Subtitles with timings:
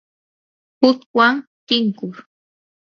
[0.79, 1.35] hukwan
[1.67, 2.15] tinkuq